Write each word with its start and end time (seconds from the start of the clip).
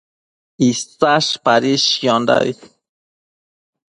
Isash 0.69 1.31
padishquiondabi 1.43 2.53